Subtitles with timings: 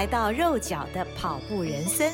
[0.00, 2.10] 来到肉脚的跑步人生。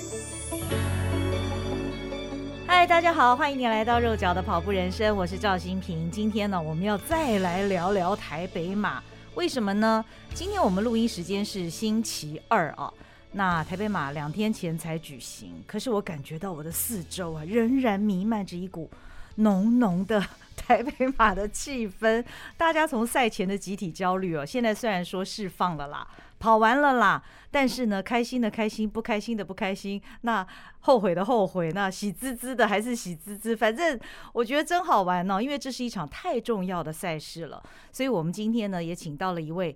[2.67, 6.11] 嗨，大家好，欢迎你来到肉脚的跑步人生，我是赵新平。
[6.11, 9.01] 今天呢，我们要再来聊聊台北马，
[9.37, 10.05] 为什么呢？
[10.35, 12.93] 今天我们录音时间是星期二啊。
[13.31, 18.91] 那台北马两天前才举行，可是我感觉到我的四周啊，仍然弥漫着一股
[19.37, 20.21] 浓浓的
[20.57, 22.25] 台北马的气氛。
[22.57, 26.05] 大家从赛前的集体焦虑哦，现在虽然说释放了啦，
[26.41, 27.23] 跑完了啦，
[27.57, 30.47] 但是呢，开心的开心，不开心的不开心，那
[30.81, 33.57] 后悔的后悔，那喜滋滋的还是喜滋滋。
[33.57, 33.99] 反正
[34.35, 37.63] 我觉得真好玩呢，因为这是一场太重要的赛事了。
[37.91, 39.75] 所以我们今天呢，也请到了一位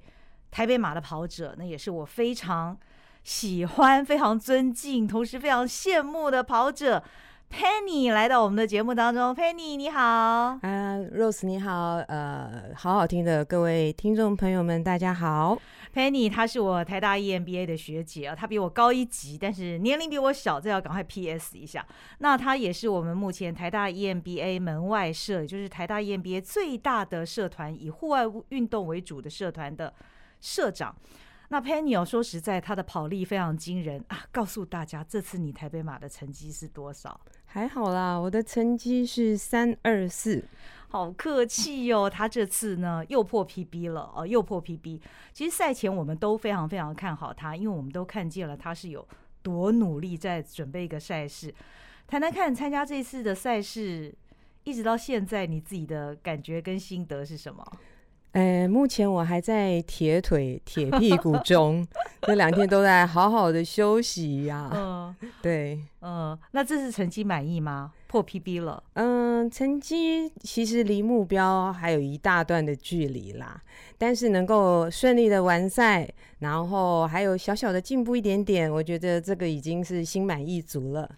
[0.50, 2.76] 台北马的跑者，那也是我非常。
[3.22, 7.04] 喜欢、非常尊敬，同时非常羡慕的跑者
[7.50, 9.34] Penny 来到我们的节目当中。
[9.34, 15.60] Penny 你好，啊、uh,，Rose 你好，呃，好好听的各位听众朋友们，大家好。
[15.92, 21.84] Penny 她是我台大 EMBA 的学姐啊，她比我高一级，但是年龄比我小，这要赶快 PS 一下。
[22.18, 29.92] 那她也是我们目前台大 EMBA 门外社，也就是台大 EMBA 最大的社团，以户外运动为主的社团的
[30.40, 30.94] 社长。
[31.52, 34.20] 那 Penny 哦，说实在，他的跑力非常惊人啊！
[34.30, 37.20] 告诉大家，这次你台北马的成绩是多少？
[37.52, 40.44] 还好啦，我的成绩是三二四，
[40.88, 42.08] 好客气哦。
[42.08, 45.00] 他这次呢又破 PB 了哦，又破 PB。
[45.32, 49.04] 其实赛前我们都非常非常看好他，因为我们都看见了他是有
[49.42, 51.52] 多努力在准备一个赛事。
[52.06, 54.14] 谈谈看，参加这次的赛事，
[54.62, 57.66] 一直到现在，你自己的感觉跟心得是什么？
[58.32, 61.86] 呃，目前我还在铁腿、铁屁股 中，
[62.22, 65.16] 这两天都在好好的休息呀、啊。
[65.20, 67.92] 嗯，对，嗯，那这次成绩满意吗？
[68.10, 68.82] 破 PB 了。
[68.94, 73.62] 嗯，成绩其实离目标还有一大段的距离啦，
[73.96, 81.08] 但是能够顺利的完赛，然后还有小小的进步一点点，我觉得这个已经是心满意足了。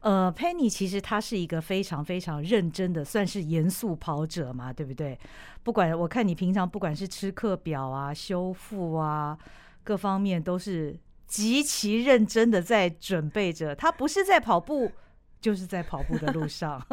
[0.00, 5.18] 呃，Penny 其实他是一个非常非常认真的，算是严肃跑者嘛，对不对？
[5.62, 9.36] 不管我看你平常不管是吃课表啊、修复啊，
[9.84, 13.74] 各方面都是极其认真的在准备着。
[13.74, 14.90] 他不是在跑步。
[15.40, 16.84] 就是在跑步的路上，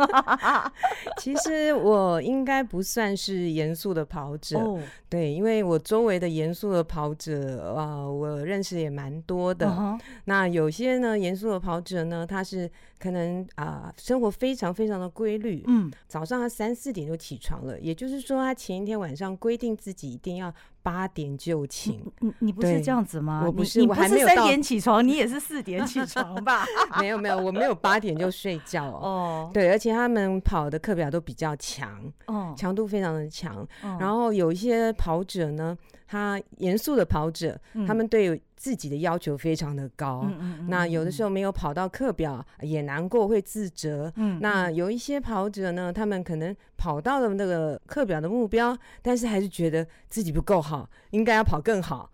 [1.18, 4.80] 其实我应该不算是严肃的跑者，oh.
[5.10, 9.68] 对，因为我周围的严肃的跑者啊、呃，我认识也蛮多的。
[9.68, 10.00] Uh.
[10.26, 12.70] 那有些呢，严肃的跑者呢，他是
[13.00, 20.54] 可能啊、呃，生活非常非常的规律，嗯，早上他三四点就起床了，也就是说，他前一天晚上规定自己一定要。
[20.86, 23.42] 八点就寝，你你不是这样子吗？
[23.44, 26.64] 我不是，我还没有三点起床，你也是四点起床吧？
[27.02, 29.50] 没有没有，我没有八点就睡觉哦。
[29.52, 33.68] 对，而且他们跑的课表都比较强，哦，强度非常的强。
[34.00, 35.76] 然后有一些跑者呢。
[36.08, 40.28] 他严肃的跑者，他们对自己的要求非常的高。
[40.40, 44.12] 嗯、那有的时候没有跑到课表，也难过，会自责。
[44.16, 52.10] 嗯、那有一些跑者呢，他们可能跑到了那个课表的目标，但是还是觉得自己不够好，应该要跑更好。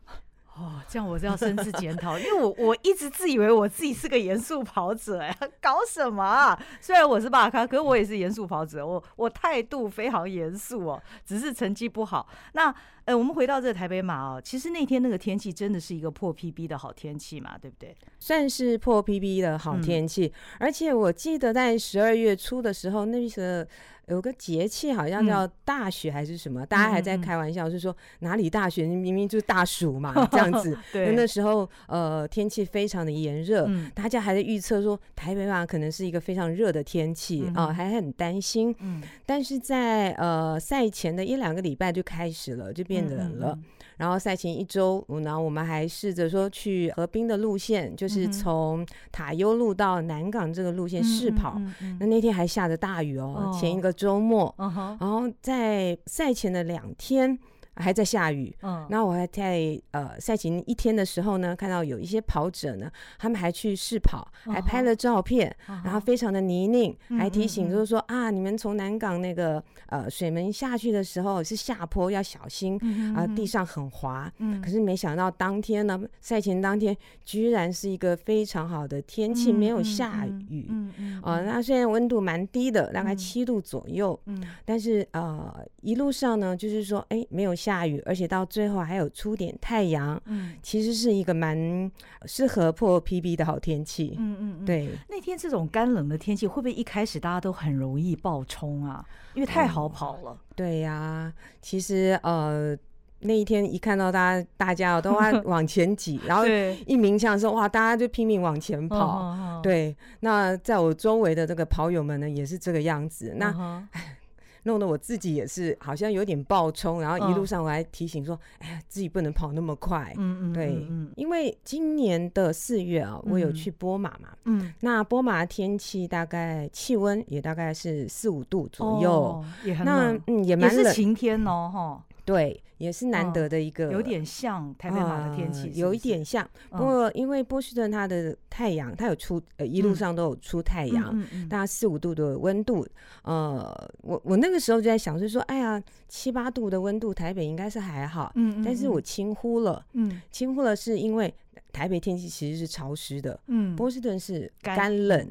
[0.53, 6.61] 哦，这样我就要深自检讨，因为我我一直自以为我自己是个严肃跑者，哎，搞什么啊？
[6.81, 12.27] 虽然我是巴卡，可是我也是严肃跑者，我我态度非常严肃哦，只是成绩不好。
[12.53, 12.73] 那
[13.05, 17.95] 呃，我们回到这个台北马哦，其实那天那个天气真的是一个破 PB 的好天气嘛，对不对？
[18.19, 23.65] 算是破 PB 的好天气，嗯，而且我记得在十二月初的时候，那个。
[24.11, 30.77] 有个节气好像叫大雪还是什么，嗯、大家还在开玩笑，是说哪里大雪，明明就是大暑嘛，这样子。
[30.91, 38.75] 对，那时候呃天气非常的炎热，嗯，大家还在预测说台北马可能是一个非常热的天气啊、还很担心。
[38.79, 43.57] 嗯，但是在呃赛前的一两个礼拜就开始了，就变冷了。
[43.97, 51.61] 然后赛前一周，然后我们还试着说去河滨的路线，就是从塔悠路到南港这个路线试跑。
[51.99, 54.53] 那那天还下着大雨哦，哦前一个周末。
[54.57, 57.37] 哦、然后在赛前的两天，
[57.81, 58.55] 还在下雨。
[58.61, 72.77] 嗯，然后我还在呃赛前一天的时候呢，看到有一些跑者呢，他们还去试跑，还拍了照片，然后非常的泥泞，还提醒就是说啊，你们从南港那个呃水门下去的时候是下坡要小心
[73.15, 74.31] 啊，地上很滑。
[74.63, 80.67] 可是没想到当天呢，赛前当天居然是一个非常好的天气，没有下雨。
[80.69, 81.21] 嗯嗯。
[81.21, 84.19] 啊，那虽然温度蛮低的，大概七度左右。
[84.25, 84.43] 嗯。
[84.65, 90.21] 但是呃，一路上呢，就是说，哎，没有下雨，而且到最后还有出点太阳。
[90.25, 90.55] 嗯。
[90.61, 91.91] 其实是一个蛮
[92.25, 94.15] 适合破 PB 的好天气。
[94.19, 94.65] 嗯嗯。
[94.65, 94.89] 对。
[95.09, 99.05] 那天这种干冷的天气，会不会一开始大家都很容易爆冲啊？
[99.33, 100.37] 因为太好跑了。
[100.55, 101.31] 对呀，
[101.61, 102.77] 其实呃。
[103.23, 106.43] 那一天一看到大家，大家都在 往前挤，然后
[106.87, 109.61] 一鸣枪的时候，哇，大家就拼命往前跑。
[109.61, 113.35] 对，那在我周围的这个跑友们呢，也是这个样子。
[113.37, 113.53] 那
[114.63, 120.13] 弄得我自己也是好像有点爆冲，然后一路上我还提醒说，哎呀，自己不能跑那么快。
[120.17, 124.29] 嗯嗯，对，嗯因为今年的四月啊，我有去波马嘛。
[124.45, 130.21] 嗯，那波马天气大概气温也大概是四五度左右，也很冷。
[130.27, 132.05] 嗯，也蛮冷，也是晴天哦，哈。
[132.31, 136.49] 对，也是难得的一个，有点像台北马的天气，有一点像。
[136.69, 141.13] 不过因为波士顿它的太阳，它有出，呃，一路上都有出太阳，
[141.49, 142.87] 大概四五度的温度。
[143.23, 148.31] 呃，我我那个时候就在想，就是说，哎呀，七八度的温度，台北应该是还好。
[148.35, 149.85] 嗯，但是我轻忽了。
[149.93, 151.33] 嗯，轻忽了是因为
[151.73, 153.37] 台北天气其实是潮湿的。
[153.47, 155.27] 嗯，波士顿是干冷。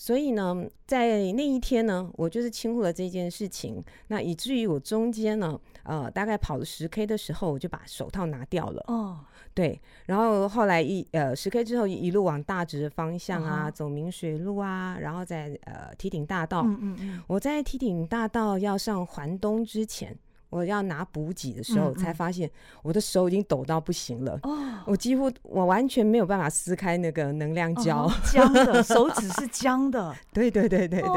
[0.00, 8.82] 所以呢，在那一天呢，我就是轻忽了这件事情，那以至于我中间呢，呃，大概跑了十 K 的时候，我就把手套拿掉了。
[8.88, 9.20] 哦，
[9.52, 16.62] 对，然后后来一呃十 K 之后一路往大直的方向啊，哦、走明水路啊，然后在呃梯顶大道。
[16.62, 20.16] 嗯嗯嗯，我在梯顶大道要上环东之前。
[20.48, 22.50] 我要拿补给的时候，才发现
[22.82, 24.36] 我的手已经抖到不行了。
[24.42, 30.14] 哦，我几乎我完全没有办法撕开那个能量胶， 僵的，手指是僵的。
[30.32, 31.10] 对对对对对。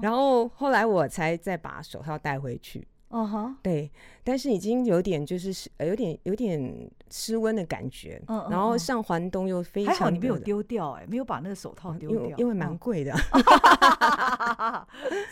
[0.00, 2.86] 然后后来我才再把手套带回去。
[3.08, 3.90] 哦哈，对，
[4.22, 13.12] 但是已经有点就是有点有点失温的感觉，嗯然后上环东又非常，还好你没有丢掉哎，没有把那个手套丢掉，因为蛮贵的，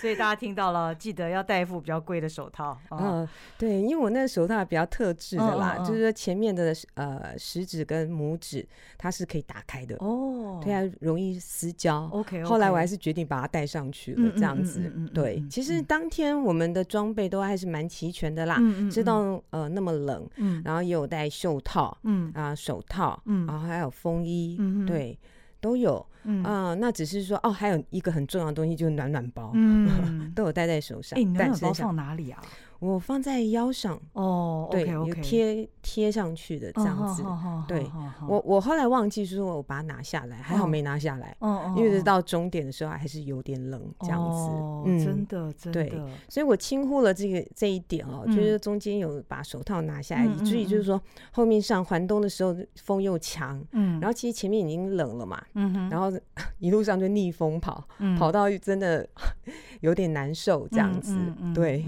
[0.00, 2.76] 所以大家听到了，记得要戴一副比较贵的手套。
[2.90, 3.26] 嗯，
[3.56, 8.66] 对，因为我那个手套比较特制的啦，就是说前面的呃食指跟拇指
[8.96, 9.94] 它是可以打开的。
[10.00, 12.08] 哦，对啊，容易撕胶。
[12.12, 14.92] OK，后来我还是决定把它戴上去了，这样子。
[15.14, 17.68] 对，其实当天我们的装备都还是。
[17.68, 18.58] 蛮齐全的啦，
[18.90, 22.32] 知道呃那么冷，嗯、然后也有戴袖套，嗯。
[22.34, 25.18] 啊手套，嗯，然后还有风衣，嗯、对，
[25.60, 31.18] 都有，嗯啊、呃，那只是说哦，还有一个很重要的东西就是暖暖包，嗯， 都有带在手上。
[31.18, 32.42] 哎、欸，暖暖包放哪里啊？
[32.80, 37.24] 我放在腰上哦，对，有贴贴上去的这样子。
[37.66, 37.84] 对，
[38.28, 41.36] 我我后来忘记说，我把它拿下来，还好没拿下来。
[41.40, 44.48] 哦，因为到终点的时候还是有点冷，这样子。
[44.86, 45.84] 嗯，真的，真的。
[45.84, 56.07] 对，所以我轻忽了这个这一点哦，就是中间有把手套拿下来，以至于就是说后面上环东的时候风又强，嗯，然后其实前面已经冷了嘛，嗯，然后
[56.58, 57.86] 一路上就逆风跑，
[58.18, 59.08] 跑到真的
[59.80, 61.16] 有点难受这样子，
[61.54, 61.84] 对。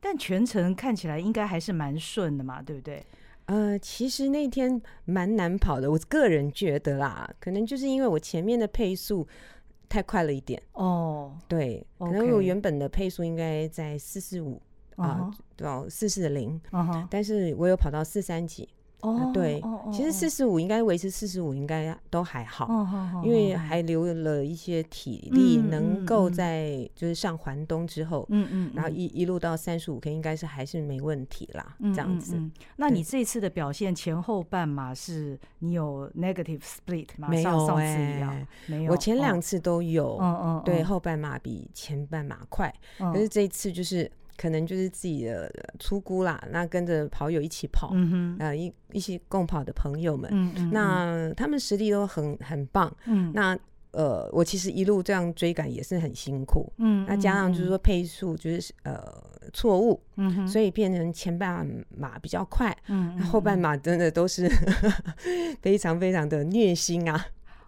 [0.00, 3.04] 但全程看起来应该还是蛮顺的嘛，对不对？
[3.46, 9.26] 呃，其实那天蛮难跑的，我个人觉得啦，可能就是因为我前面的配速
[9.88, 11.36] 太快了一点哦。
[11.48, 14.60] 对，可能我原本的配速应该在四四五
[14.96, 15.84] 啊，对吧？
[15.88, 16.60] 四四零，
[17.10, 18.68] 但是我有跑到四三几。
[19.02, 19.62] 哦，对，
[19.92, 22.66] 其实四十五应该维持四十五应该都还好，
[23.22, 32.40] 因为还留了一些体力，能够在就是上环东之后，嗯嗯，然后一一路到三十五 K 应该是还是没问题啦，这样子。
[32.76, 37.28] 那你这次的表现前后半马是你有 negative split 吗？
[37.28, 44.10] 没有哎，没有，我前两次都有，嗯嗯，对，后半马比前半马快，可是这一次就是。
[44.36, 53.58] 可能就是自己的出估啦，那跟着跑友一起跑，嗯哼，呃，一一些共跑的朋友们，嗯嗯，那他们实力都很很棒，嗯，那
[53.92, 59.02] 呃，我其实一路这样追赶也是很辛苦，嗯，那加上就是说配速就是呃
[59.52, 61.66] 错误，嗯哼，所以变成前半
[61.96, 64.48] 马比较快，嗯，后半马真的都是
[65.62, 67.26] 非常非常的虐心啊。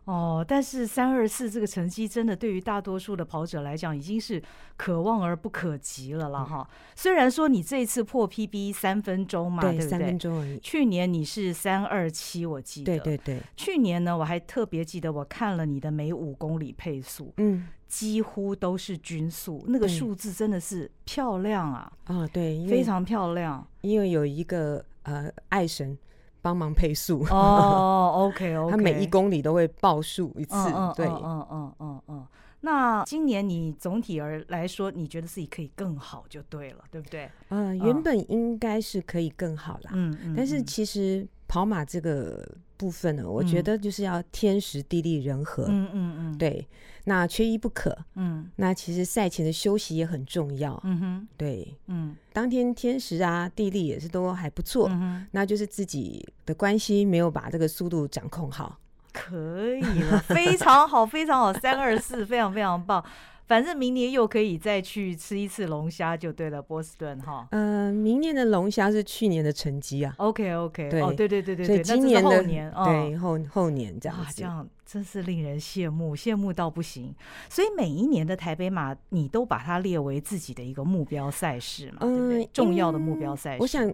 [0.09, 4.43] 哦，但是三二四这个成绩真的对于大多数的跑者来讲已经是
[4.75, 6.67] 可望而不可及了了哈。
[6.67, 9.91] 嗯、虽然说你这一次破 PB 三分钟嘛，对，对不对？
[9.91, 10.59] 三分钟而已。
[10.61, 12.99] 去年你是三二七，我记得。
[12.99, 13.43] 对对对。
[13.55, 21.93] 去年呢，我还特别记得我看了你的每五公里配速，嗯，几乎都是均速，那个数字真的是漂亮啊！
[22.05, 23.63] 啊，对，非常漂亮。
[23.83, 25.99] 因为有一个呃爱神
[26.41, 32.27] 帮忙配速哦，OK OK， 他每一公里都会报数一次，嗯、对，嗯嗯嗯嗯嗯。
[32.61, 37.31] 那今年你总体而来说，你觉得自己可以更好就对了，对不对？
[37.51, 46.65] 呃，原本应该是可以更好啦，嗯嗯，但是其实跑马这个部分呢，我觉得就是要天时地利人和，嗯嗯嗯，对，
[47.05, 58.79] 那缺一不可，嗯，那其实赛前的休息也很重要，嗯哼，对，嗯，当天天时啊地利也是都还不错，嗯，那就是自己的关系没有把这个速度掌控好。
[59.13, 63.05] 可以了，非常好，非常好，三二四，非常非常棒。
[63.47, 67.49] 反正明年又可以再去吃一次龙虾就对了，波士顿哈。
[67.53, 70.15] 嗯、呃，明年的龙虾是去年的成绩啊。
[70.19, 77.15] OK OK，对、哦、对对对对，所以今年的后年，哦、对后后年这样子，这样真是令人羡慕，羡慕到不行。
[77.49, 82.51] 所以每一年的台北马，你都把它列为自己的一个目标赛事嘛，嗯、对不对？
[82.53, 83.63] 重要的目标赛事。
[83.63, 83.91] 我想，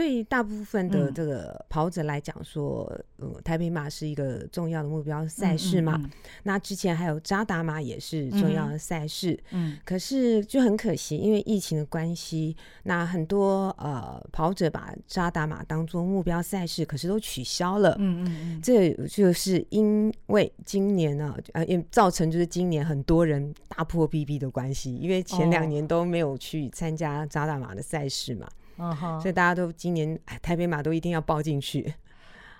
[0.00, 5.94] 对大部分的这个跑者来讲说，嗯，呃、台北马是一个重要的目标赛事嘛。
[5.98, 6.10] 嗯嗯嗯、
[6.44, 9.38] 那之前还有扎达马也是重要的赛事。
[9.50, 17.94] 嗯，可是就很可惜，因为疫情的关系，那很多呃跑者把扎达马当做目标赛事，可是都取消了。
[17.98, 28.48] 嗯嗯嗯，这就是因为今年呢，呃，也造成就是今年很多人大破 BB 的关系，因为前两年都没有去参加扎达马的赛事嘛。
[28.80, 31.92] 嗯哼，所以大家都今年台北马都一定要报进去，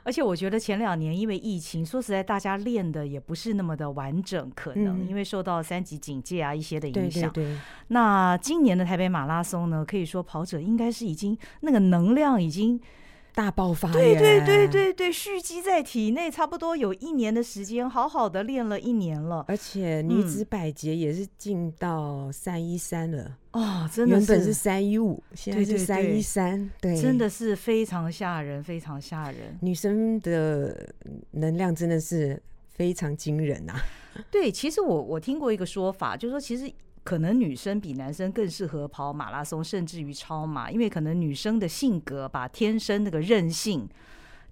[0.02, 7.30] 而且我觉得前两年因为疫情，说实在，大家练的也不是那么的完整，可能、嗯、因为受到三级警戒啊一些的影响。
[7.30, 7.58] 对对对。
[7.88, 12.80] 那今年的台北马拉松呢，可以说跑者应该是已经那个能量已经。
[13.34, 19.44] 大爆发，对对对对对，蓄积在体内，差不多有一年的时间，好好的练了一年了。
[19.48, 29.56] 而且女子百捷也是进到三一三了哦，真的原本是三一五，现在是三一三，对，真的是非常吓人，非常吓人。
[29.60, 30.92] 女生的
[31.30, 33.80] 能量真的是非常惊人啊！
[34.30, 36.70] 对，其实我我听过一个说法，就是说其实。
[37.10, 43.88] 可能女生比男生更适合跑马拉松，甚至于超马，因为可能女生的性格吧，天生那个韧性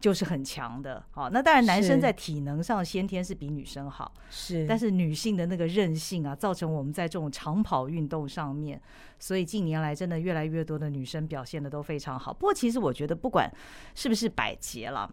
[0.01, 1.05] 就是很强的。
[1.13, 8.83] 好，那当然男生在体能上先天是比女生好，是，但是女性的那个韧性啊，造成我们在这种长跑运动上面，
[9.21, 12.35] 所以近年来真的越来越多的女生表现的都非常好。
[12.35, 13.49] 不过其实我觉得，不管
[13.95, 15.09] 是不是百捷了，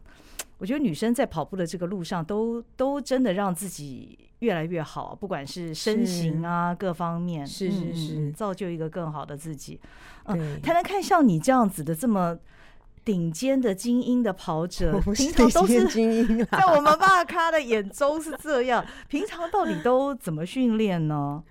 [0.57, 4.17] 我觉得女生在跑步的这个路上都都真的让自己。
[4.39, 9.79] 越来越好，不管是身形啊，各方面，是是是、嗯，造就一个更好的自己。
[10.25, 12.37] 嗯，谈谈看像你这样子的这么
[13.03, 18.83] 顶尖的精英的跑者，平常都是精英，在我们大咖的眼中是这样。
[19.07, 21.43] 平常到底都怎么训练呢？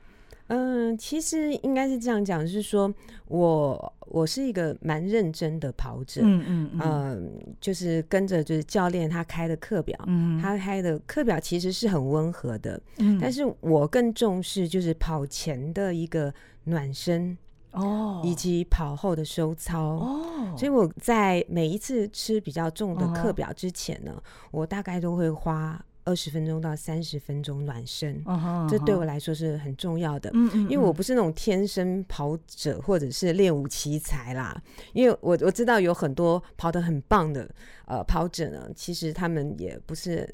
[0.49, 2.93] 嗯，其实应该是这样讲，就是说
[3.29, 7.19] 我我是一个蛮认真的跑者，嗯嗯嗯、呃，
[7.61, 16.33] 就是跟着就是教练他开的课表，嗯，他开的课表其实是很温和的，嗯，但是我更重视就是跑前的一个
[16.65, 17.37] 暖身
[17.73, 25.83] 哦，以及跑后的收操哦，所以我在每一次吃比较重的课表之前呢，哦、我大概都会花。
[26.05, 28.69] 二十分钟到三十分钟暖身，uh huh, uh huh.
[28.69, 30.31] 这对我来说是很重要的。
[30.35, 34.63] 嗯嗯，因为我不是那种天生跑者或者是练武奇才啦。
[34.93, 37.49] 因为我我知道有很多跑得很棒的
[37.87, 40.29] 呃跑者呢，其实他们也不是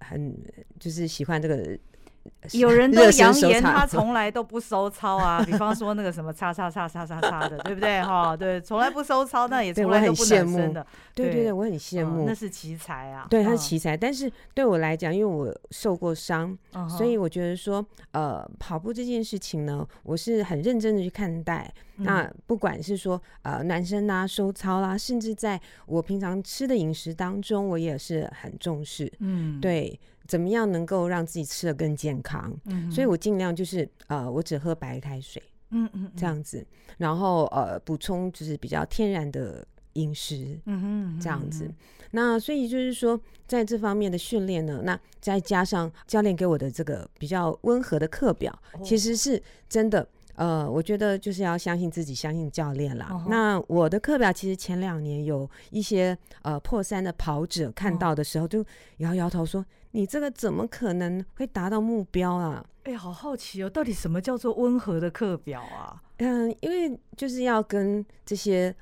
[0.00, 0.36] 很
[0.78, 1.78] 就是喜欢这个。
[2.52, 8.36] 有人都扬言他从来都不收操啊， 比方说那个什么叉叉叉叉叉叉的，对不对哈？
[8.36, 10.86] 对，从来不收操，那也从来都不暖身的。
[11.14, 13.26] 对对对，我很羡慕，那是奇才啊。
[13.28, 16.56] 对，他是奇才，但是对我来讲，因为我受过伤，
[16.88, 21.72] 所以我觉得说，呃，跑步这件事情呢，我是很认真的去看待。
[21.96, 29.12] 那不管是说呃男生啦、收操啦，甚至在我平常吃的饮食当中，我也是很重视。
[29.20, 29.98] 嗯，对。
[30.32, 32.50] 怎么样能够让自己吃得更健康？
[32.64, 39.62] 嗯，所以我尽量就是呃，我只喝白开水，嗯嗯，这样子，然后呃，补充就是比较天然的
[39.92, 41.70] 饮食，嗯哼，这样子。
[42.12, 50.08] 那所以就是说，在这方面的训练呢，那再加上教练给我的这个比较温和的课表，其实是真的。
[50.34, 53.08] 呃，我觉得就是要相信自己，相信教练啦。
[53.10, 53.28] Uh.
[53.28, 58.64] 那我的课表其实前两年有一些呃破三的跑者看到的时候，就
[58.98, 66.02] 摇摇头说：“你这个怎么可能会达到目标啊？”哎、欸，好好奇哦，到底什么叫做温和的课表啊？
[66.16, 68.74] 嗯，因为就是要跟这些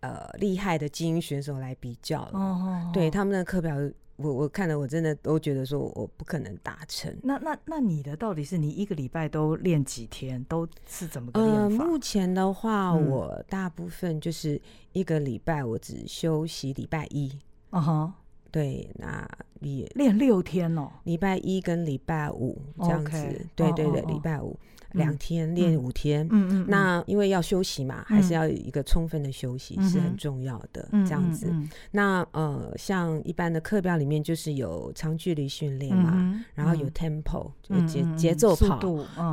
[0.00, 2.32] 呃厉害的精英选手来比较了。
[2.32, 2.92] Uh huh.
[2.92, 3.74] 对，他们的课表
[4.18, 7.16] 我我看了，我真的都觉得说我不可能达成。
[7.22, 10.42] 那那那你的到底是你一个礼拜都练几天？
[10.44, 11.62] 都是怎么个练法？
[11.62, 14.60] 呃，目前的话，嗯、我大部分就是
[14.92, 17.32] 一个礼拜我只休息礼拜一。
[17.70, 18.14] 啊哈，
[18.50, 19.28] 对，那
[19.60, 23.16] 你练六天哦，礼拜一跟礼拜五这样子。
[23.16, 24.58] Okay 对对对，哦哦哦礼拜五。
[24.92, 31.52] 两天练五天，嗯嗯，那因为要休息嘛，还是要有一个充分的休息是很重要的，这样子。
[31.90, 38.80] 那呃，像一般的课表里面就是有长距离训练嘛，然后有 tempo，就节节奏跑，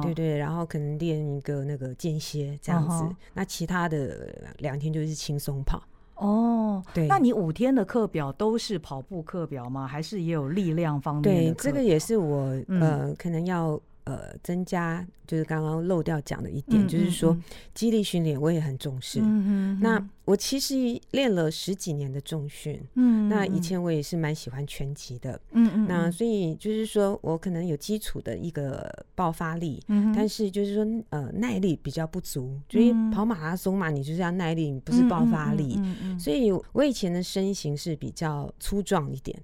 [0.01, 3.15] 对对，然后可能练一个那个间歇这样子。
[3.33, 5.81] 那其他的两天就是轻松跑。
[6.15, 9.87] 哦，对，那你五天的课表都是跑步课表吗？
[9.87, 11.53] 还是也有力量方面的？
[11.53, 13.79] 对，这个也是我呃，可能要。
[14.05, 17.35] 呃，增加就是刚刚漏掉讲的一点，嗯、就是说
[17.73, 19.19] 肌力训练我也很重视。
[19.19, 19.79] 嗯嗯。
[19.81, 20.75] 那我其实
[21.11, 25.87] 练了十几年的重训，嗯，那以前我也是蛮喜欢拳击的，嗯嗯。
[25.87, 35.79] 那所以就是说我可能有基础的一个爆发力，嗯，但是就是说呃耐力比较不足，所以跑马拉松嘛，你就是要耐力，不是爆发力。
[36.19, 39.35] 所以我以前的身形是比较粗壮一点。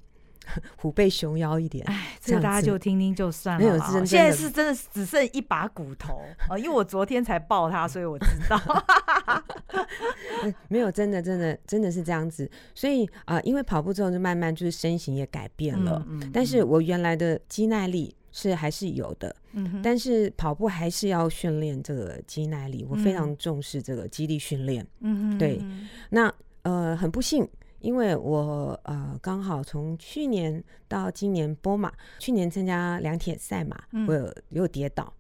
[0.77, 3.63] 虎背熊腰一点，哎，这个大家就听听就算了。
[3.63, 6.57] 没有，现在是真的只剩一把骨头啊！
[6.57, 8.59] 因为我昨天才抱他，所以我知道。
[10.69, 12.49] 没有，真的，真的，真的是这样子。
[12.73, 16.05] 所以啊，因为跑步之后就慢慢就是身形也改变了。
[16.33, 19.35] 但是我原来的肌耐力是还是有的。
[19.53, 24.85] 嗯但是跑步还是要训练这个肌耐力，我非常重视这个肌力训练。
[25.01, 25.61] 嗯对。
[26.09, 27.47] 那呃，很不幸。
[27.81, 35.11] 因为我呃刚好从去年到今年波马，去年参加两铁赛嘛，嗯、我有有跌倒，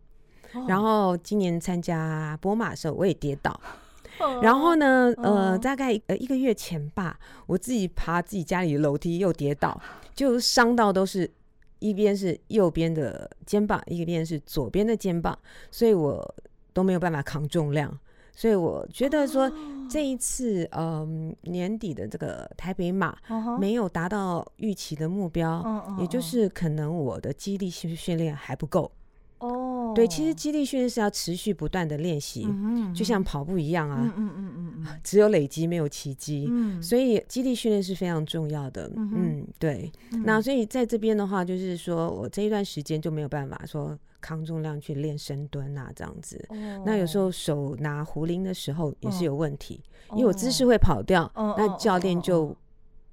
[0.53, 3.59] 哦、然后今年参加波马的时候我也跌倒，
[4.19, 9.81] 哦、然后呢呃大概呃一个月前吧，我自己爬自己家里的楼梯又跌倒，
[10.13, 11.29] 就伤到都是
[11.79, 15.37] 一边是右边的肩膀，一边是左边的肩膀，
[15.71, 16.35] 所以我
[16.73, 17.97] 都没有办法扛重量。
[18.41, 19.47] 所以我觉得说
[19.87, 23.15] 这一次，嗯，年底的这个台北马
[23.59, 25.63] 没有达到预期的目标，
[25.99, 28.91] 也就是可能我的肌力训训练还不够。
[29.37, 32.47] 哦，对，其实肌力训练是要持续不断的练习，
[32.95, 36.49] 就像跑步一样啊，嗯嗯嗯 只有累积没有奇迹，
[36.81, 38.91] 所以肌力训练是非常重要的。
[38.95, 39.91] 嗯，对。
[40.25, 43.97] 那所以在这边的话，就是说我这一段时间就没有办法说。
[44.23, 46.39] 扛重量去练深蹲啊，这样子。
[46.49, 46.59] Oh.
[46.85, 50.19] 那有时候手拿壶铃的时候也是有问题，oh.
[50.19, 51.55] 因为我姿势会跑掉，oh.
[51.57, 52.55] 那教练就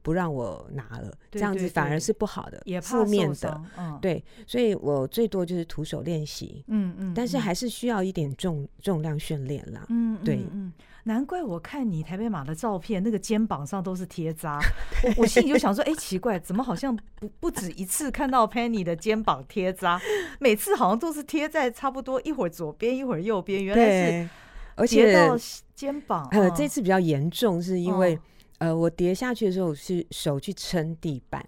[0.09, 3.61] 不让我拿了，这样子反而是不好的，负面的。
[3.77, 6.65] 嗯、对，所以我最多就是徒手练习。
[6.69, 9.85] 嗯嗯，但是还是需要一点重重量训练啦。
[9.91, 10.37] 嗯，对。
[10.51, 10.73] 嗯
[11.05, 14.59] 难怪我看你台北马的照片，那个肩膀上都是贴扎，
[15.17, 20.01] 我我心里就想说，哎，奇怪，怎么好像不不止一次看到 Penny 的肩膀贴扎，
[20.39, 24.29] 每次好像都是贴在差不多一会儿左边一会儿右边，原来是
[24.75, 25.37] 而且到
[25.75, 26.29] 肩膀。
[26.31, 28.19] 呃，这次比较严重，是因为
[28.59, 31.45] 呃，我跌下去的时候是手去撑地板，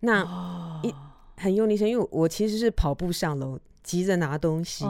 [0.00, 0.94] 那一
[1.36, 3.58] 很用力撑，因为我其实是跑步上楼。
[3.82, 4.82] 急着拿东西，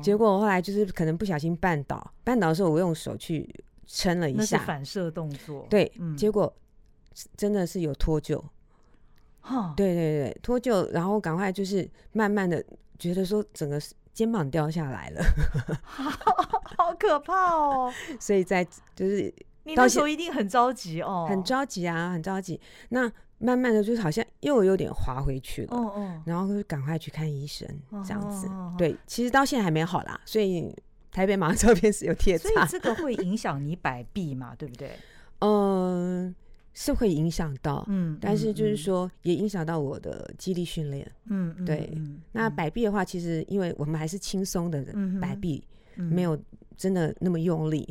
[0.00, 3.52] 结果后来就是可能不小心绊倒，绊倒的时候我用手去
[3.84, 5.66] 撑了一下，反射动作。
[5.68, 6.54] 对，结果
[7.36, 8.40] 真的是有脱臼。
[9.76, 12.64] 对对对，脱臼，然后赶快就是慢慢的
[12.96, 13.76] 觉得说整个
[14.12, 15.24] 肩膀掉下来了，
[15.82, 17.92] 好可怕哦！
[18.20, 22.60] 所以在就是你那时候一定很着急哦，很着急啊，很着急。
[22.88, 27.68] 那慢慢的，就是好像又有点滑回去了，哦哦，然后就赶快去看医生，
[28.04, 28.48] 这样子。
[28.78, 30.72] 对，其实到现在还没好啦，所以
[31.10, 32.38] 台北马照片 是有贴。
[32.38, 34.92] 所以这个会影响你摆臂嘛，对不对？
[35.40, 36.32] 嗯，
[36.72, 41.92] 是会影响到，嗯，但是就是说也影响到我的肌力训练，嗯，对。
[42.30, 44.84] 那摆臂的话，其实因为我们还是轻松的
[45.20, 45.64] 摆臂，
[45.96, 46.38] 没有
[46.82, 47.88] 真的那么用力，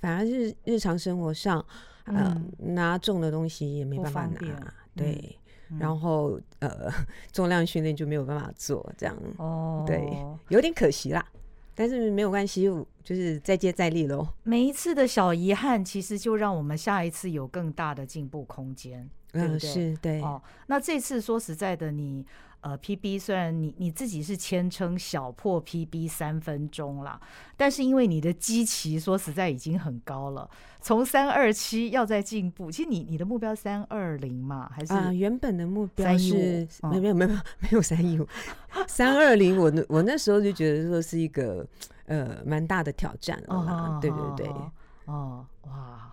[0.00, 1.64] 反而是日常生活上。
[2.08, 5.36] 呃，拿重的东西也没办法拿，对，
[5.76, 6.88] 然后呃，
[7.32, 11.26] 重量训练就没有办法做，这样，哦，对，有点可惜啦，
[11.74, 12.70] 但是没有关系，
[13.02, 14.24] 就是再接再厉喽。
[14.44, 19.58] 每一次的小遗憾，其实就让我们下一次有更大的进步空间，对不对？
[19.58, 20.22] 是，对。
[20.22, 22.24] 哦，那这次说实在的，你。
[22.66, 27.20] 呃，PB 虽然你你自己是谦称小破 PB 三分钟啦，
[27.56, 30.50] 但是因为你的基期说实在已经很高了，
[30.80, 35.14] 从三二七要再进步，其实你你的目标三二零嘛，还是啊、呃？
[35.14, 38.26] 原本的目标是没有没有没有没有三一五
[38.88, 41.64] 三二零，我那我那时候就觉得说是一个
[42.06, 44.48] 呃蛮大的挑战了，哦、对对对，
[45.04, 46.12] 哦，哦 哇。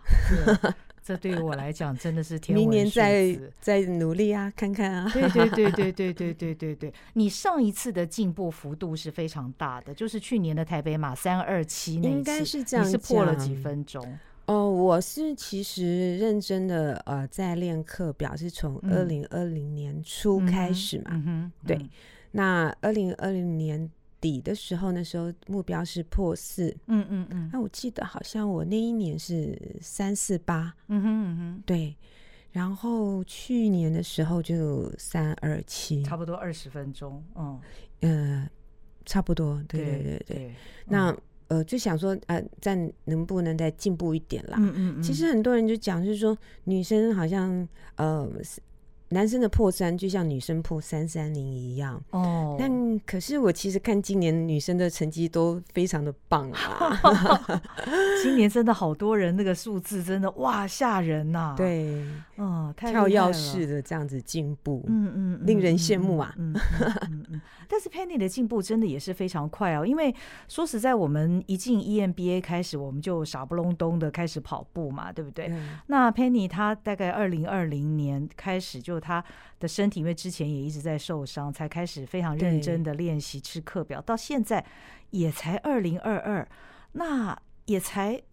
[1.04, 2.62] 这对于我来讲真的是天文。
[2.62, 5.12] 明年再再努力啊，看看啊。
[5.14, 14.18] 对对对对 对对对对对，你上一次的进步幅度是非常大的，就是去年的台北马三二七那一次，应该是这样，你是破了几分钟？
[14.46, 21.80] 哦，我是其实认真的呃，在练课表是从二零二零年初开始嘛，嗯哼，对，
[22.32, 23.90] 那二零二零年。
[24.24, 27.50] 底的时候，那时候目标是破四，嗯嗯嗯。
[27.52, 31.94] 那我记得好像我那一年是三四八，嗯哼嗯哼，对。
[32.54, 37.60] 然后去年的时候就三二七，差不多二十分钟，嗯
[38.00, 38.50] 呃，
[39.06, 40.56] 差不多，对对对对。
[40.86, 41.14] 那
[41.50, 44.56] 呃，就想说呃，再能不能再进步一点啦？
[44.58, 45.04] 嗯嗯嗯。
[45.04, 48.30] 其实很多人就讲，就是说女生好像呃。
[49.14, 52.02] 男生的破三就像女生破三三零一样。
[52.12, 57.00] 哦，但可是我其实看今年女生的成绩都非常的棒啊，
[58.22, 62.04] 今年真的好多人那个数字真的哇吓人呐、啊，对，
[62.38, 66.54] 嗯，太跳跃式的这样子进步，嗯嗯，令人羡慕啊，嗯
[67.10, 70.14] 嗯嗯，但是 Penny 的进步真的也是非常快哦，因为
[70.48, 75.48] 说实在，我们一进 EMBA 开始，我们就傻不隆咚的开始跑步嘛，对不对？
[75.50, 79.24] 嗯、那 Penny 她大概二零二零年开始就他
[79.60, 84.66] 的身体，因为之前也一直在受伤，才开始非常认真的练习吃课表，到现在
[85.12, 86.48] 也才二零二二，
[86.94, 88.24] 那也才。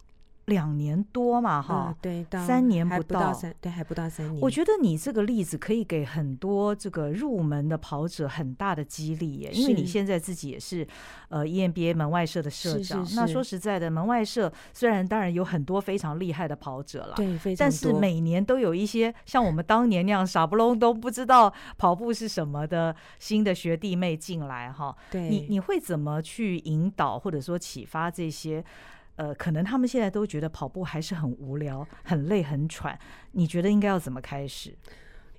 [0.51, 4.41] 两年多嘛，哈、嗯，对，三年不到，不到三，对，还不到三年。
[4.41, 10.85] 我觉得你这个例子可以给很多这个入门的跑者很大的激励耶，因为你现在自己也是
[11.29, 13.05] 呃 EMBA 门外社的社长。
[13.05, 24.93] 是是是，那说实在的，门外社虽然当然有很多非常厉害的跑者了，对，非常多，但是每年都有一些像我们当年那样傻不隆咚不知道跑步是什么的新的学弟妹进来哈。
[25.09, 28.63] 对，你你会怎么去引导或者说启发这些？
[29.21, 32.97] 呃，可能他们现在都觉得跑步还是很无聊、很累、很喘。
[33.33, 34.75] 你觉得应该要怎么开始？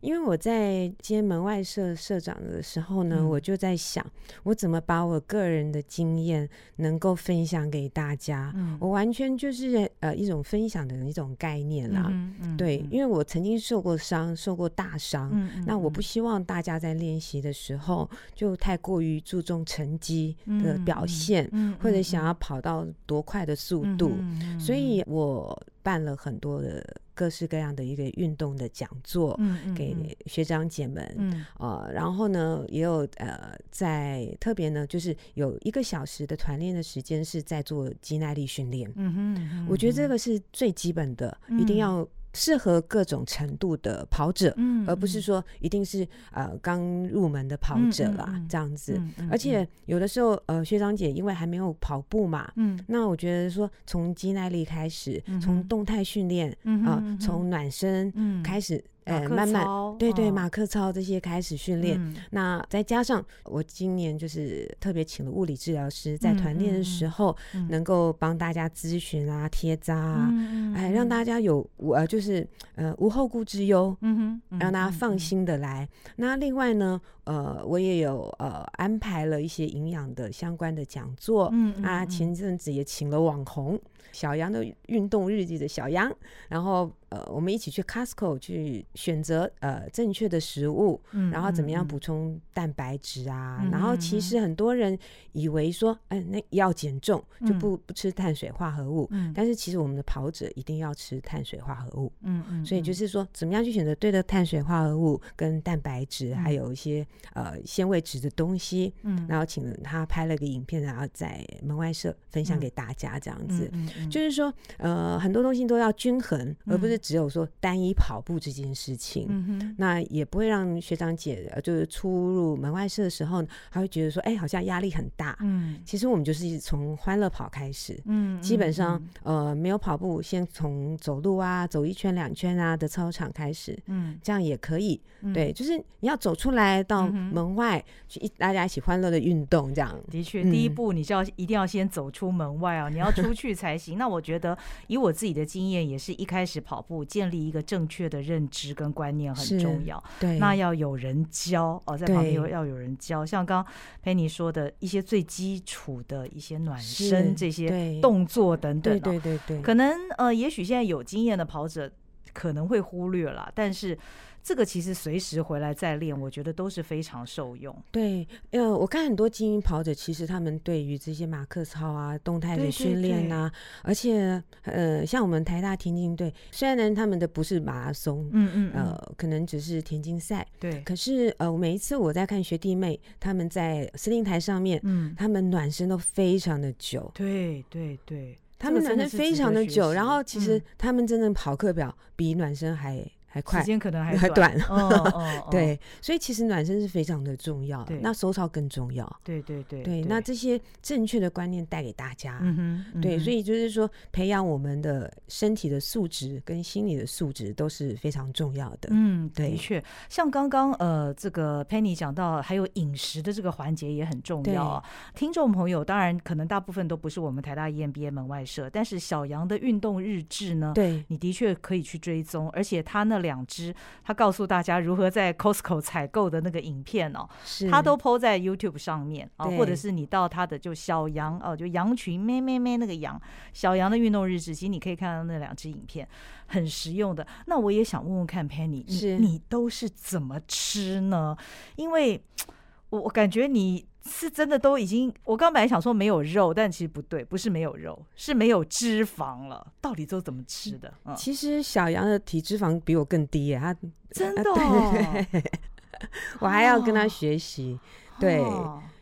[0.03, 4.05] 因为我在接门外社社长的时候呢，嗯、我就在想，
[4.43, 8.53] 我怎么把我个人的经验能够分享给大家。
[8.57, 12.13] 嗯、我完全就是呃一种分享的一种概念啦。
[12.59, 15.33] 对，因为我曾经受过伤，受过大伤。
[15.65, 24.13] 那我不希望大家在练习的时候就太过于注重成绩的表现，嗯、或者想要跑到多快的速度。
[24.59, 26.85] 所以我办了很多的。
[27.15, 29.39] 各式各样的一个运动的讲座，
[29.77, 42.09] 给学长姐们，嗯呃，然后呢，也有呃，在特别呢，就是有一个小时的团练的时间是在做肌耐力训练，嗯哼，我觉得这个是最基本的，嗯、一定要。
[42.35, 49.01] 适合各种程度的跑者，嗯，而不是说一定是呃刚入门的跑者啦，这样子。
[49.31, 58.83] 而且有的时候，呃，学长姐因为还没有跑步嘛，嗯，那我觉得说从肌耐力开始，嗯、从动态训练，嗯从暖身开始。
[59.05, 59.67] 嗯呃，慢慢
[59.99, 61.99] 对对，哦、马克操这些开始训练。
[62.01, 67.37] 嗯、那再加上我今年就是特别请了物理治疗师，在团练的时候
[67.69, 75.89] 能够帮大家咨询啊、贴扎啊，嗯、哎，让大家有呃就是呃无后顾之忧，嗯哼，嗯、让大家放心的来。
[76.17, 86.13] 那另外呢，呃，我也有呃安排了一些营养的相关的讲座，嗯嗯、啊，前阵子也请了网红小羊的运动日记的小羊，
[86.49, 86.91] 然后。
[87.13, 93.61] 呃，我们一起去 Costco 去选择呃正确的食物，嗯、然后怎么样补充蛋白质啊？
[93.63, 94.99] 嗯、然后其实很多人
[95.33, 116.93] 以为说，哎、呃，那要减重就不、嗯、不吃碳水化合物，嗯、但是其实我们的跑者一定要吃碳水化合物，嗯嗯，所以就是说，怎么样去选择对的碳水化合物跟蛋白质，嗯、还有一些呃纤维质的东西，嗯，然后请他拍了个影片，然后在门外社分享给大家，这样子，嗯就是说，呃，很多东西都要均衡，而不是。
[117.03, 119.75] 只有说单一跑步这件事情，嗯、哼。
[119.77, 125.37] 那也不会让学长姐就是出入门外社的时候，他会觉得说，哎、欸，好像压力很大。
[125.41, 135.01] 嗯，其实我们就是从欢乐跑开始，嗯，基本上呃没有跑步，先从走路啊，走一圈两圈啊的操场开始，嗯，这样也可以。
[135.23, 139.99] 嗯、对，就是你要走出来到门外去，一大家一起欢乐的运动，这样。
[140.11, 143.99] 的确，第一步你就要一定要先走出门外啊，你要出去才行。
[143.99, 146.93] 那我觉得以我自己的经验，也是一开始跑步。
[147.05, 153.67] 建立一个正确的认知跟观念很重要，对，那要有人教哦，在旁边有要有人教，像刚
[154.03, 161.91] 佩妮说的一些最基础的一些暖身这些动作等等，哦，对对对对，可能呃，也许现在有经验的跑者
[162.33, 163.99] 可能会忽略了，但是。
[164.43, 167.75] 这个其实随时回来再练，我觉得都是非常受用。
[167.93, 173.53] 对，呃，我看很多精英跑者，其实他们对于这些马克操啊、动态的训练啊，
[173.83, 180.81] 而且呃，像我们台大田径队，虽然他们的不是马拉松，嗯，嗯嗯，呃，可能只是田径赛，对。
[180.83, 187.09] 可是呃，每一次我在看学弟妹他们在司令台上面，嗯，他们暖身都非常的久。
[187.15, 193.01] 对对对，他们暖身非常的久，然后其实他们真的跑课表比暖身还。
[193.33, 194.55] 还快，时间可能还短，
[195.51, 214.85] 对，所以其实暖身是非常的重要，那收操更重要，对对对对，那这些正确的观念带给大家，嗯哼对，所以就是说培养我们的身体的素质跟心理的素质都是非常重要的，嗯，的确，像刚刚呃这个 Penny 讲到，还有饮食的这个环节也很重要啊。
[215.15, 223.22] 听众朋友当然可能大部分都不是我们台大 EMBA 门外社，但是小杨的运动日志呢，对，你的确可以去追踪，而且他那。
[223.23, 233.19] 两只，他告诉大家如何在 Costco 采购的那个影片哦，是他都 po 在 YouTube 上面啊，或者是你到他的就小羊哦，就羊群咩咩咩那个羊，
[233.55, 236.07] 小羊的运动日志，其实你可以看到那两只影片，
[236.47, 237.27] 很实用的。
[237.47, 241.35] 那我也想问问看，Penny，是你，你都是怎么吃呢？
[241.77, 242.23] 因为
[242.91, 243.87] 我我感觉你。
[244.05, 249.73] 是真的都已经，我刚本来想说没有肉，但其实不对，不是没有肉，是没有脂肪了。
[249.81, 250.93] 到底都怎么吃的？
[251.05, 253.75] 嗯、其实小杨的体脂肪比我更低耶，他
[254.11, 255.27] 真的、哦，
[256.41, 257.79] 我还要跟他学习。
[258.17, 258.43] 哦、对，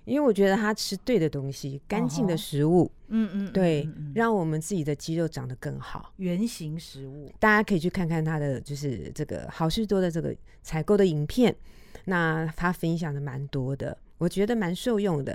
[0.05, 6.13] 因为我觉得他吃对的东西，干净的食物，嗯嗯，对，让我们自己的肌肉长得更好。
[6.17, 11.55] 原型食物，大家可以去看看他的，就是这个好事多的这个采购的影片，
[12.05, 13.97] 那他分享的蛮多的。
[14.21, 15.33] 我觉得蛮受用的。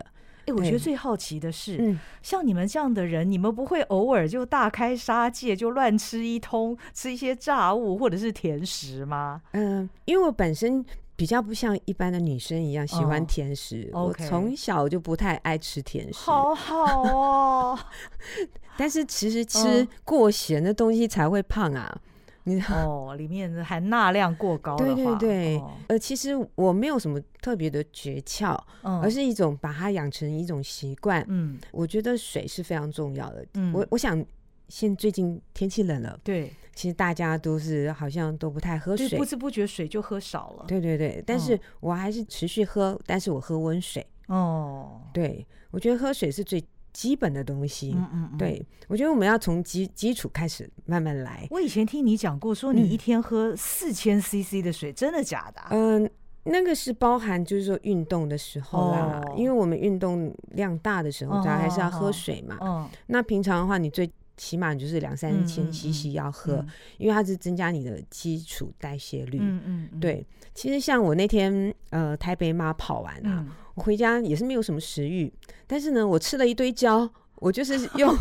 [0.48, 9.42] 哎、欸，我觉得最好奇的是，嗯，像你们这样的人，你们不会偶尔就大开杀戒，就乱吃一通，吃一些炸物或者是甜食吗？
[9.54, 16.20] 嗯，因为我本身比较不像一般的女生一样喜欢甜食，我从小就不太爱吃甜食。
[16.20, 17.80] 好好哦，
[18.78, 22.00] 但是其实吃过咸的东西才会胖啊。
[22.48, 31.26] 你哦，里面含钠量过高的话，对对对，哦、呃，其实我没有什么特别的诀窍，嗯、而是一种把它养成一种习惯。
[31.28, 33.44] 嗯，我觉得水是非常重要的。
[33.56, 34.24] 嗯，我我想
[34.70, 40.66] 现最近天气冷了，对，其实大家都是好像都不太喝水，不知不觉水就喝少了。
[40.68, 44.06] 对对对，但是我还是持续喝，嗯、但是我喝温水。
[44.28, 46.64] 哦，对，我觉得喝水是最。
[46.96, 51.46] 基本的东西，嗯嗯嗯，对，我觉得我们要从基基础开始慢慢来。
[51.52, 55.62] 我以前听你讲过，说你一天喝四千 CC 的水，嗯、真的假的？
[55.72, 56.10] 嗯、呃，
[56.46, 62.90] 那个是包含就是说运动的时候啦，哦、因为我们运动量大的时候，大家还是要喝水嘛。
[63.08, 69.38] 那平常的话，你最起码就是两三千 CC 要喝，嗯嗯、因为它是增加你的基础代谢率。
[69.42, 70.26] 嗯嗯，嗯对。
[70.54, 73.46] 其实像我那天呃台北马跑完啊。
[73.48, 75.30] 嗯我回家也是没有什么食欲，
[75.68, 78.18] 但是呢，我吃了一堆胶，我就是用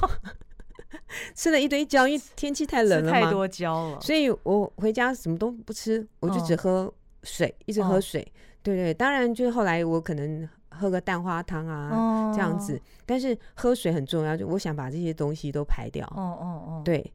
[1.33, 8.21] 吃了一堆胶，因为天气太冷了嘛，太多胶了，所以我回家什么都不吃，我就只喝水，哦、一直喝水。
[8.21, 10.49] 哦、对对，当然就是后来我可能
[10.79, 16.07] 喝个蛋花汤啊、哦、这样子，但是喝水很重要，就我想把这些东西都排掉。
[16.17, 17.13] 哦哦哦，对，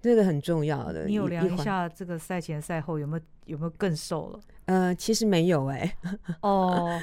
[0.00, 1.06] 这个很重要的。
[1.06, 4.40] 你有量一下这个赛前赛后有没有有没有更瘦了？
[4.66, 5.96] 呃，其实没有哎、欸，
[6.42, 7.00] 哦，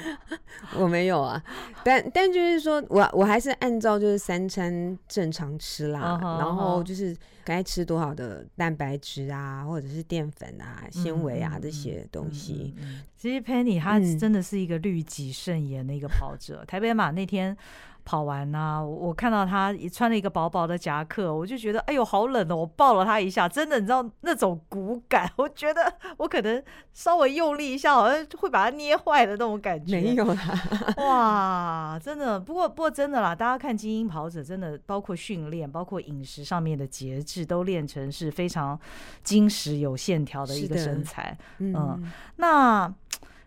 [0.78, 1.42] 我没有啊，
[1.82, 12.72] 但但就是说我我还是按照就是三餐正常吃啦，uh huh, 然后就是该吃多少的蛋白质啊，或者是淀粉啊、纤维啊、嗯、这些东西。
[12.76, 17.56] 嗯嗯嗯、其实 Penny 她真的是一个律己慎言的一个跑者，嗯、台北马那天。
[18.06, 26.62] 跑完呐、啊，我看到他穿了一个薄薄的夹克，我就觉得哎呦好冷哦，我抱了他一下，真的你知道那种骨感， 我觉得我可能
[26.94, 30.00] 稍微用力一下，好像会把它捏坏的那种感觉。
[30.00, 38.78] 没有啦，哇，真的，不过不过真的啦，大家看精英跑者，真的包括训练，包括饮食上面的节制，都练成是非常
[39.24, 41.36] 精实有线条的一个身材。
[41.58, 42.94] 嗯，嗯，那。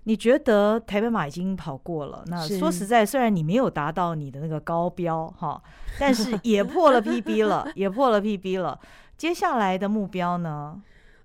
[0.05, 2.23] 你觉得台北马已经跑过了？
[2.27, 5.62] 那说实在，虽然你没有达到你的那个高标哈，
[5.99, 8.79] 但是也破了 PB 了， 也破了 PB 了。
[9.17, 10.81] 接下来的目标呢？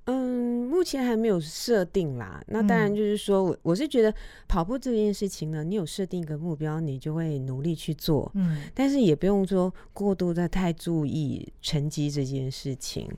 [0.06, 2.42] 嗯，目前还没有设定啦。
[2.48, 4.12] 那当然就是说，我我是觉得
[4.46, 8.30] 跑步这件事情呢，你有设定一个目标，你就会努力去做。
[8.34, 13.08] 嗯，但是也不用说过度的太注意成绩这件事情。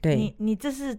[0.00, 0.98] 对，你你这是。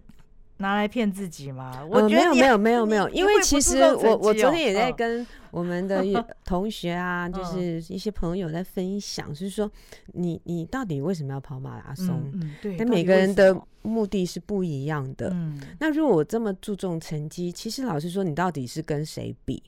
[0.62, 1.86] 拿来骗自己吗？
[1.90, 5.20] 我觉得、呃、没有没有没有没有，因为其实我我昨天也在跟。
[5.20, 6.02] 嗯我们的
[6.46, 9.70] 同学啊，就是一些朋友在分享，就是说，
[10.14, 12.22] 你你到底为什么要跑马拉松？
[12.32, 12.74] 嗯，对。
[12.78, 15.28] 但每个人的目的是不一样的。
[15.34, 15.60] 嗯。
[15.78, 19.62] 那如果我这么注重成绩，其实老实说，你到底是跟谁比？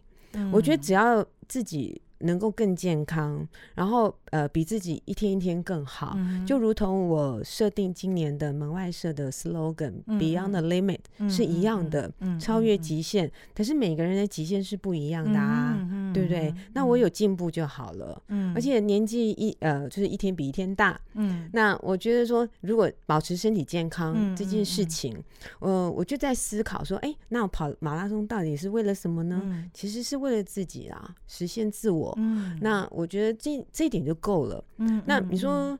[0.50, 2.00] 我觉得只要自己。
[2.18, 13.30] 能够更健康，然后呃，比自己一天一天更好，嗯、就如同我设定今年的门外社的 slogan、嗯、“Beyond the Limit”、嗯、是一样的，嗯、超越极限。
[13.54, 16.48] 可、嗯、是每个人的极限是不一样的啊，嗯、对不对？
[16.50, 18.22] 嗯、那我有进步就好了。
[18.28, 20.98] 嗯，而且年纪一呃，就是一天比一天大。
[21.14, 25.20] 嗯，那我觉得说，如果保持身体健康这件事情，
[25.58, 29.40] 呃，我就在思考说，哎，那我跑马拉松到底是为了什么呢？
[29.44, 32.14] 嗯、其实是为了自己啊，实现自我。
[32.18, 34.64] 嗯，那我觉得这这一点就够了。
[34.76, 35.78] 嗯，那你说，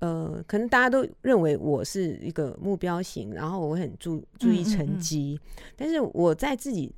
[0.00, 6.92] 呃，可能大家都认为我是一个目标型，然后我很注注意成绩，嗯嗯嗯，但是我在自己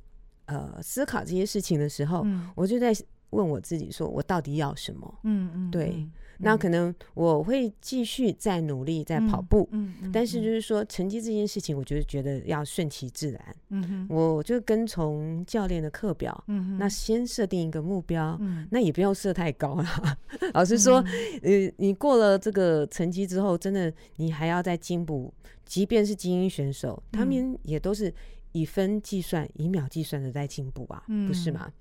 [0.47, 2.91] 呃思考这些事情的时候，嗯、我就在
[3.29, 5.19] 问我自己说，我到底要什么？
[5.23, 6.05] 嗯嗯，对。
[6.39, 19.87] 那可能我会继续再努力再跑步，嗯，嗯，嗯，但是就是说成绩这件事情，我就是觉得要顺其自然，嗯哼，我就跟从教练的课表，嗯哼，那先设定一个目标，嗯，那也不要设太高了。
[20.53, 21.03] 老实说，
[21.41, 25.33] 呃，你过了这个成绩之后，真的你还要再进步，
[25.65, 28.13] 即便是精英选手，他们也都是
[28.51, 31.71] 以分计算、以秒计算的在进步啊，不是吗？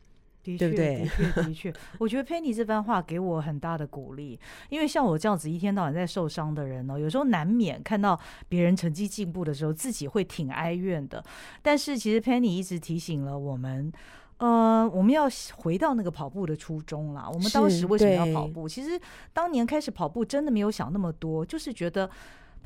[0.42, 0.68] 的确？
[0.70, 8.16] 的确，的确，我觉得 Penny 这番话给我很大的鼓励，因为像我这样子一天到晚在受伤的人呢，有时候难免看到
[8.48, 11.24] 别人成绩进步的时候，自己会挺哀怨的。
[11.62, 13.92] 但是其实 Penny 一直提醒了我们，
[14.36, 15.26] 呃，我们要
[15.56, 17.28] 回到那个跑步的初衷啦。
[17.28, 18.68] 我们当时为什么要跑步？
[18.68, 19.00] 其实
[19.32, 22.08] 当年开始跑步，真的没有想那么多，就是觉得。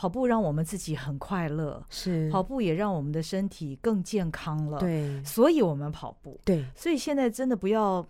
[0.01, 8.03] 跑步让我们自己很快乐，是跑步也让我们的身体更健康了，对，所以我们跑步，对，所以现在真的不要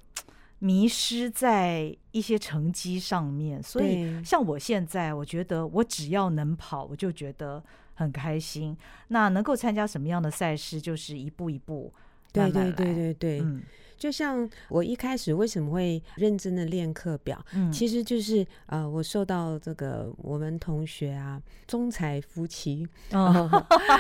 [0.61, 3.61] 迷失在一些成绩上面。
[3.61, 7.61] 所以像我现在，我觉得我只要能跑，我就觉得
[7.95, 8.77] 很开心。
[9.09, 11.93] 那能够参加什么样的赛事，就是一步一步
[12.35, 13.63] 慢慢来，对对对对对，嗯。
[14.01, 23.49] 就像我一开始为什么会认真的练课表，嗯，其实就是呃，我受到这个我们同学啊，中财夫妻，哦、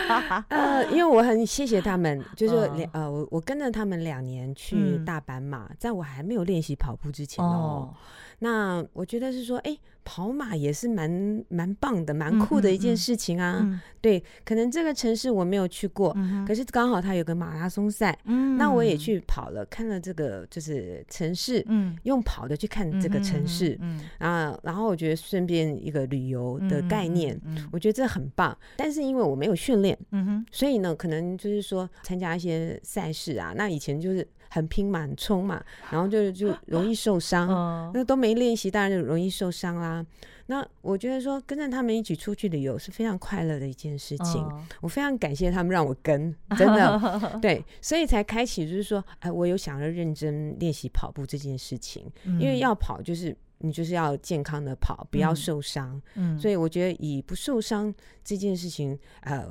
[0.48, 7.94] 呃，因为我很谢谢他们，就是两呃，我我跟着他们两年去大阪马，嗯、在我还没有练习跑步之前哦。
[8.40, 13.58] 那我觉得是说，哎、欸，跑马也是蛮蛮棒的，蛮酷的一件事情啊。
[13.60, 27.38] 嗯嗯、对，可能这个城市我没有去过，嗯、可是刚好它有个马拉松赛，嗯、那我也去跑了，看了这个就是城市，嗯、用跑的去看这个城市，嗯，啊，然后我觉得顺便一个旅游的概念，
[27.70, 28.56] 我觉得这很棒。
[28.76, 34.26] 但是因为我没有训练，嗯、哼所以呢，可能就是说参加一些赛事啊，那以前就是。
[34.50, 40.04] 很拼嘛，很冲嘛，然后就就 容易受伤，嗯、那都没练习，当然就容易受伤啦。
[40.46, 47.00] 那我觉得说跟着他们一起出去旅游是非常快乐的一件事情，嗯、我非常感谢他们让我跟，真的
[47.40, 59.46] 对，所以才开启就是说，哎，我有想要认真练习跑步这件事情，嗯、因为要跑就是你就是要健康的跑，不要受伤，嗯，所以我觉得以不受伤这件事情，呃，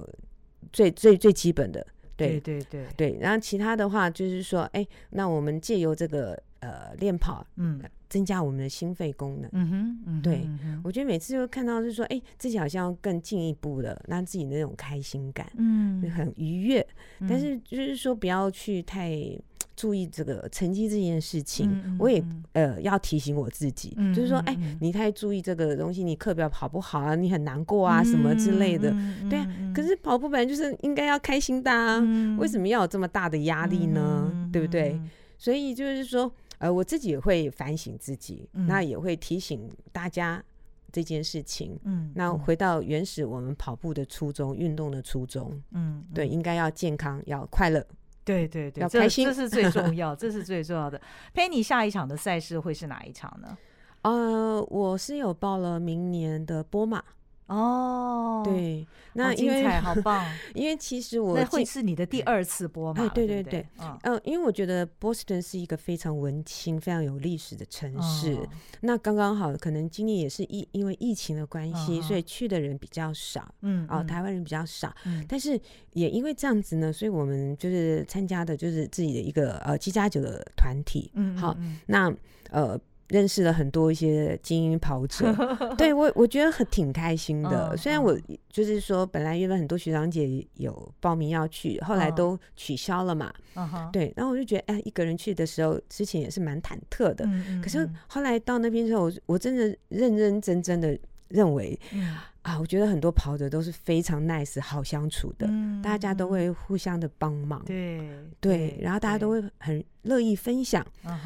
[0.73, 1.87] 最最最基本的。
[2.27, 9.49] 对对对对，然后其他的话就是说，哎，那我们借由这个呃练跑，嗯，增加我们的心肺功能。
[9.53, 16.85] 嗯哼，嗯哼对，嗯、我觉得每次就看到就是说，哎，自己好像更进一步了，让自己那种开心感，嗯，很愉悦。
[17.19, 19.39] 嗯、但是就是说，不要去太。
[19.79, 28.93] 注意这个成绩这件事情，嗯嗯嗯我也呃要提醒我自己，就是说，哎、欸，你太注意这个东西，你课表跑不好啊，你很难过啊，什么之类的，
[29.29, 29.47] 对啊。
[29.73, 31.97] 可是跑步本来就是应该要开心的啊，
[32.37, 34.49] 为什么要有这么大的压力呢？
[34.51, 34.99] 对不对？
[35.37, 40.43] 所以就是说，呃，我自己也会反省自己，嗯、那也会提醒大家
[40.91, 41.79] 这件事情。
[41.85, 47.85] 嗯，那回到原始我们跑步的初衷，运动的初衷，嗯，对，应该要健康，要快乐。
[48.29, 51.01] 对对对，这这是最 重要，这是最重要的。
[51.33, 53.57] Penny 下一场的赛事会是哪一场呢？
[54.03, 57.03] 呃，我是有报了明年的波马。
[57.49, 63.67] 哦，对，那因为好 棒，因为其实我那会是你的第二次波马，对对对，
[64.03, 68.37] 嗯，因为我觉得波士顿是一个非常文青、非常有历史的城市，
[68.81, 74.95] 那刚刚好，可能今年也是疫因为疫情的关系，所以去的人比较少，嗯，哦，台湾人比较少，
[75.27, 75.59] 但是
[75.93, 81.57] 也因为这样子呢，所以我们就是参加的就是自己的一个呃七加九的团体，嗯，好，
[81.87, 82.13] 那
[82.51, 82.79] 呃。
[83.09, 85.35] 认识了很多一些精英跑者，
[85.77, 87.69] 对我我觉得很挺开心的。
[87.71, 88.17] 嗯、虽然我
[88.49, 93.33] 就是说本来原本很多学长姐有报名要去，后来都取消了嘛。
[93.55, 97.27] 嗯、对，然后我就觉得哎，一个人去的时候之前也是蛮忐忑的。
[97.61, 100.97] 可是后来到那边之后，我我真的认认真真的
[101.29, 101.79] 认为。
[101.93, 108.01] 嗯啊，我觉得很多跑者都是非常 nice、好相处的，嗯、大家都会互相的帮忙，对
[108.39, 110.83] 对，然后大家都会很乐意分享，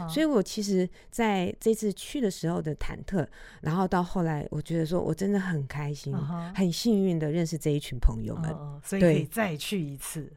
[0.10, 3.26] 所以我其实在这次去的时候的忐忑，
[3.62, 10.28] 然后到后来，我觉得说我真的很开心，嗯、很幸运的认识这一群朋友们，嗯、所以可以再去一次。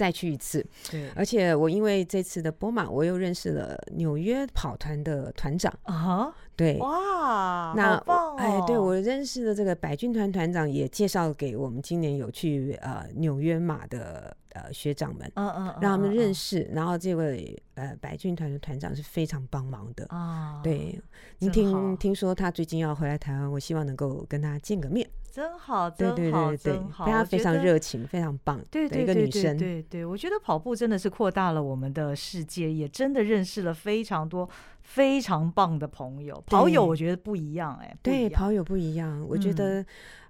[0.00, 5.70] 再去一次，对，而且我因为这次的波马，我又认识了纽约跑团的团长。
[5.82, 8.02] 啊，对，哇，那
[8.38, 20.06] 哎，对我认识的这个百军团团长也介绍给我们今年有去呃纽约马的呃学长们，嗯嗯，让他们认识，然后这位呃白军团的团长是非常帮忙的。
[20.08, 20.98] 啊，对，
[21.40, 25.06] 你听听说他最近要回来台湾，我希望能够跟他见个面。
[25.30, 28.60] 真好，真好，对对对对，真好，大家非常热情，非常棒。
[28.70, 34.48] 对对对对对对，我觉得跑步真的是扩大了我们的世界，也真的认识了非常多
[34.82, 36.42] 非常棒的朋友。
[36.46, 39.84] 跑友我觉得不一样哎，对，跑友不一样，我觉得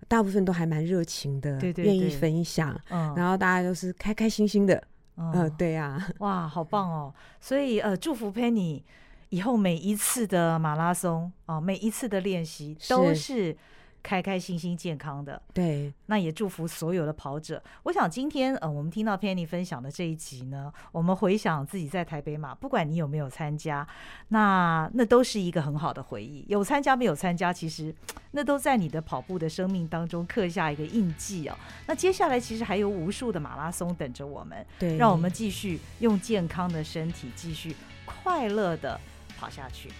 [0.06, 4.82] 大部分都还蛮热情的，对对，愿意分享，然后大家都是开开心心的，
[5.16, 7.14] 嗯，对呀，哇，好棒哦！
[7.40, 8.82] 所以呃，祝福 Penny
[9.30, 13.56] 以后每一次的马拉松啊，每一次的练习都是。
[14.02, 17.62] 开开心心、健康的，对，那也祝福所有的跑者。
[17.84, 23.86] 我想今天，呃，我们听到 Penny 分享的这一集呢，我们回想自己在台北马，不管你有没有参加，
[24.28, 26.44] 那那都是一个很好的回忆。
[26.48, 27.94] 有参加没有参加，其实
[28.32, 31.56] 那都在你的跑步的生命当中刻下一个印记哦。
[31.86, 37.74] 那接下来其实还有无数的马拉松等着我们，对，让我们继续用健康的身体继续
[38.04, 38.98] 快乐的
[39.38, 39.90] 跑下去。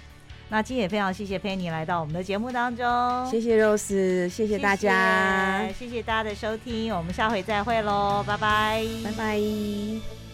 [0.51, 2.85] 那今天也非常谢谢 Penny 来到我们的节目当中，
[3.31, 10.30] 谢谢 Rose，谢谢大家，谢谢，谢谢大家的收听，我们下回再会喽，拜拜，拜拜。